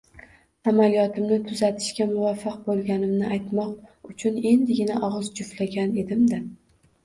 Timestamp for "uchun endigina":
4.15-4.99